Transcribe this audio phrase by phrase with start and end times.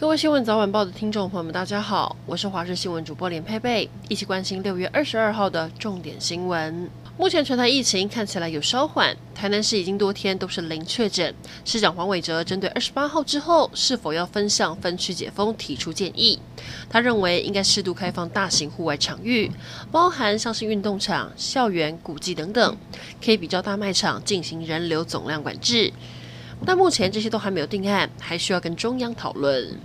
[0.00, 6.88] 各位新闻早晚报的听众朋友们，大家好，我是华视新闻主播连佩佩，一起关心六月二十二号的重点新闻。
[7.18, 11.34] 目前全台疫情看起来有稍缓，台南市已经多天都是零确诊。
[11.66, 16.40] 市长黄伟哲针对二十八号之后是否要分项分区解封提出建议，
[16.88, 19.52] 他认为应该适度开放大型户外场域，
[19.92, 22.74] 包含像是运动场、校园、古迹等等，
[23.22, 25.92] 可以比较大卖场进行人流总量管制。
[26.64, 29.78] 但目前这些都还没有定案，还需要跟中央讨论。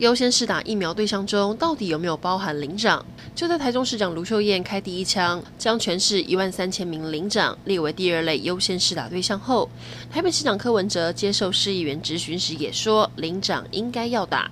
[0.00, 3.04] 优先试打疫苗对象中，到底有没有包含领长？
[3.34, 9.68] 就在台中市长卢秀燕开第一枪，将全市一万三千名领长列为第二类优先试打对象后，
[10.10, 14.50] 台北市长柯文哲接受市议员质询时也说，领长应该要打。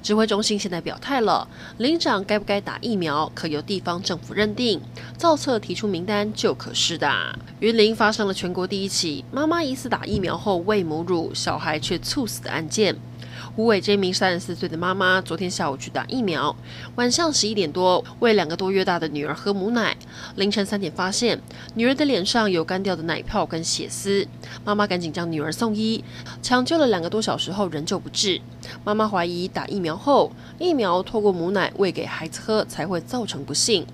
[0.00, 1.48] 指挥中心现在表态了，
[1.78, 4.80] 领长该不该打疫苗，可由地方政府认定，
[5.18, 7.36] 造册提出名单就可试打。
[7.58, 12.94] 云林发生了全国第一起妈妈疑似打疫苗后喂母乳，小孩却猝死的案件。
[13.56, 16.56] 吴伟这名三十四岁的妈妈，昨天下午去打疫苗，
[16.96, 19.96] 晚上十一点多喂两个多月大的女儿喝母奶，
[20.34, 21.40] 凌晨三点发现
[21.74, 24.26] 女儿的脸上有干掉的奶泡跟血丝，
[24.64, 26.02] 妈妈赶紧将女儿送医，
[26.42, 28.40] 抢救了两个多小时后仍旧不治。
[28.82, 33.86] 妈妈怀疑打疫苗后，疫苗透过母奶喂给孩子喝才会造成不幸。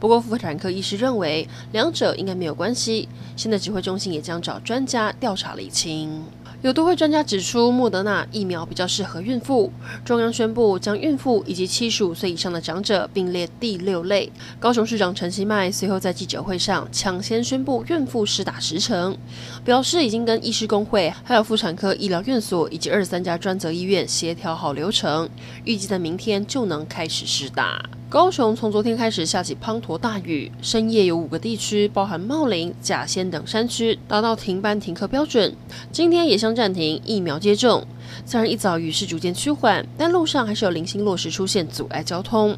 [0.00, 6.24] 不过妇产科医师认为两者应该没有关系，现在指挥中心也将找专家调查厘清。
[6.62, 9.72] 有多位专家指出，莫德纳疫苗比较适合孕妇。
[10.04, 14.30] 中央宣布将孕妇以及七十五岁以上的长者并列第六类。
[14.60, 19.18] 高雄市长陈其迈随后在记者会上抢先宣布孕妇施打时程，
[19.64, 25.28] 表示已经跟医师工会、还有妇产科医疗院所以及二十三家专责医院协调好流程，
[25.64, 27.82] 预计在明天就能开始施打。
[28.12, 35.56] 高雄从昨天开始下起滂沱大雨，深夜有五个地区，包含茂林、甲仙等山区，达到停班停课标准。
[35.90, 37.86] 今天也将暂停疫苗接种。
[38.26, 42.54] 虽然一早雨势逐渐趋缓，但路上还是有零星落石出现，阻碍交通。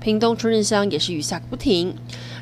[0.00, 1.94] 屏东春日乡也是雨下个不停。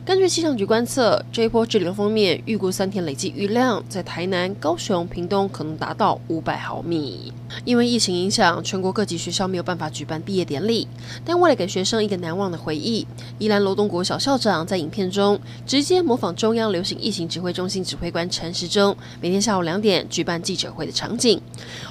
[0.05, 7.33] 根据气象局观测，这一波滞留锋面预估三天累计雨量在台南、高雄、屏东可能达到五百毫米。
[7.65, 10.89] 因为疫情影响，全国各级学校没有办法举办毕业典礼。
[11.25, 13.07] 但为了给学生一个难忘的回忆，
[13.39, 21.41] 宜兰罗东国小校长在影片中直接模仿中央流行疫情指挥中心指挥官陈时中每天下午两点举办记者会的场景。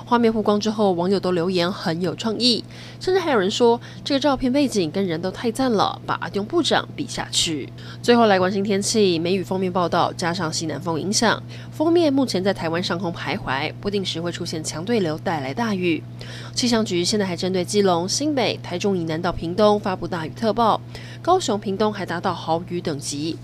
[0.05, 2.61] 画面曝光之后，网友都留言很有创意，
[2.99, 7.71] 甚至还有人说这个照片背景跟人都太赞了，把阿中部长比下去。
[8.01, 11.41] 最后来关心天气，梅雨封面报道，加上西南风影响，
[11.71, 16.01] 封面目前在台湾上空徘徊，不定时会出现强对流带来大雨。
[16.55, 20.81] 气象局现在还针对基隆、新北、台中以南到屏东发布大雨特报，
[21.21, 23.37] 高雄、屏东还达到豪雨等级。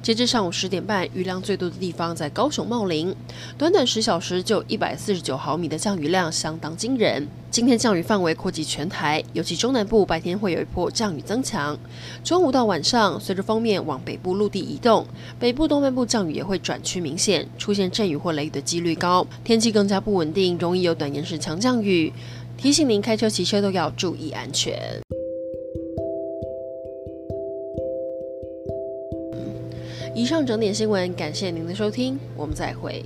[0.00, 3.14] 截至上午十点半，雨量最多的地方在高雄茂林，
[3.58, 7.26] 短短十小时就一百四十九毫米的降雨量，相当惊人。
[7.50, 11.76] 今天降雨范围扩及全台，尤其中南部白天会有一波降雨增强。
[12.22, 15.06] 中午到晚上，随着锋面往北部陆地移动，
[15.38, 22.12] 北部东半部降雨也会转趋明显，出现阵雨或雷雨的几率高，天气更加不稳定，容易有短延时强降雨。
[22.56, 24.78] 提醒您开车骑车都要注意安全。
[30.14, 33.04] 以上整点新闻，感谢您的收听，我们再会。